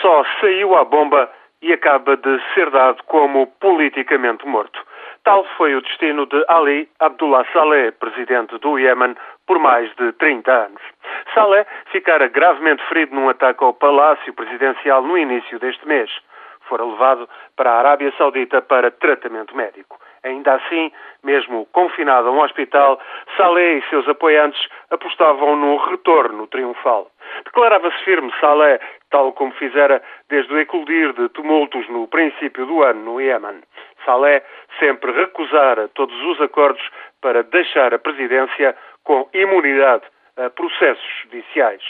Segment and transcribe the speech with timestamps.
[0.00, 1.30] só saiu à bomba
[1.62, 4.80] e acaba de ser dado como politicamente morto.
[5.24, 9.14] Tal foi o destino de Ali Abdullah Saleh, presidente do Iêmen,
[9.46, 10.82] por mais de 30 anos.
[11.34, 16.10] Saleh ficara gravemente ferido num ataque ao palácio presidencial no início deste mês.
[16.62, 19.98] Fora levado para a Arábia Saudita para tratamento médico.
[20.22, 20.92] Ainda assim,
[21.22, 22.98] mesmo confinado a um hospital,
[23.36, 24.60] Saleh e seus apoiantes
[24.90, 27.10] apostavam no retorno triunfal.
[27.44, 28.80] Declarava-se firme Saleh,
[29.10, 33.62] tal como fizera desde o eclodir de tumultos no princípio do ano no Iêmen.
[34.04, 34.42] Saleh
[34.78, 36.82] sempre recusara todos os acordos
[37.20, 40.04] para deixar a presidência com imunidade
[40.36, 41.82] a processos judiciais.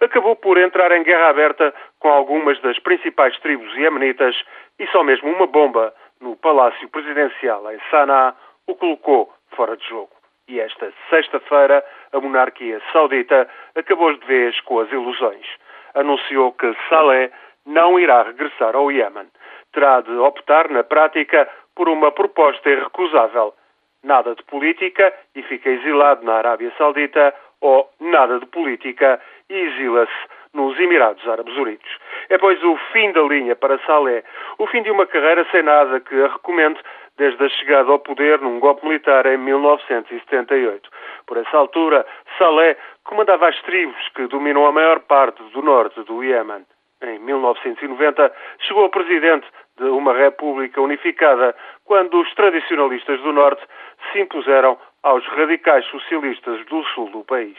[0.00, 4.36] Acabou por entrar em guerra aberta com algumas das principais tribos iemenitas
[4.78, 8.34] e só mesmo uma bomba no Palácio Presidencial em Sanaa
[8.66, 10.10] o colocou fora de jogo.
[10.46, 15.46] E esta sexta-feira, a monarquia saudita acabou de vez com as ilusões.
[15.94, 17.30] Anunciou que Saleh
[17.64, 19.26] não irá regressar ao Iêmen.
[19.72, 23.54] Terá de optar, na prática, por uma proposta irrecusável.
[24.02, 30.12] Nada de política e fica exilado na Arábia Saudita ou nada de política e exila-se
[30.52, 31.98] nos Emirados Árabes Unidos.
[32.28, 34.22] É, pois, o fim da linha para Saleh,
[34.58, 36.78] o fim de uma carreira sem nada que a recomendo
[37.16, 40.88] desde a chegada ao poder num golpe militar em 1978.
[41.26, 42.06] Por essa altura,
[42.38, 46.64] Saleh comandava as tribos que dominam a maior parte do norte do Iêmen.
[47.02, 53.62] Em 1990, chegou a presidente de uma república unificada quando os tradicionalistas do norte
[54.10, 57.58] se impuseram aos radicais socialistas do sul do país.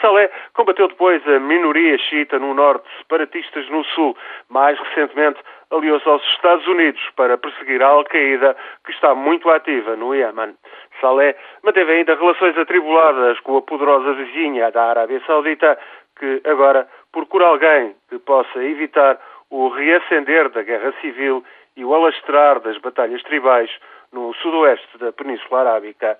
[0.00, 4.16] Saleh combateu depois a minoria xiita no norte, separatistas no sul.
[4.48, 5.38] Mais recentemente,
[5.70, 10.54] aliou-se aos Estados Unidos para perseguir a Al-Qaeda, que está muito ativa no Iêmen.
[11.00, 15.78] Saleh manteve ainda relações atribuladas com a poderosa vizinha da Arábia Saudita,
[16.18, 19.18] que agora procura alguém que possa evitar
[19.50, 21.44] o reacender da guerra civil
[21.76, 23.70] e o alastrar das batalhas tribais
[24.12, 26.18] no sudoeste da Península Arábica.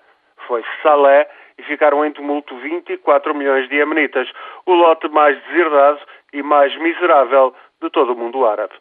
[0.51, 4.29] Foi Saleh e ficaram em tumulto 24 milhões de amenitas,
[4.65, 6.01] o lote mais deserdado
[6.33, 8.73] e mais miserável de todo o mundo árabe.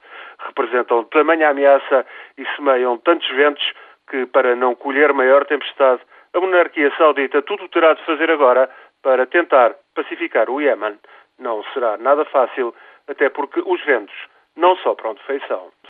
[0.46, 2.04] Representam tamanha ameaça
[2.36, 3.62] e semeiam tantos ventos
[4.08, 6.00] que, para não colher maior tempestade,
[6.34, 8.68] a monarquia saudita tudo terá de fazer agora
[9.00, 10.98] para tentar pacificar o Iêmen.
[11.38, 12.74] Não será nada fácil,
[13.06, 14.16] até porque os ventos
[14.56, 15.70] não sopram de feição.